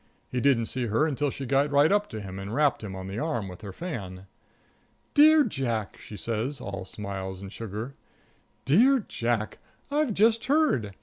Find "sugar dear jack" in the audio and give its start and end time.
7.53-9.59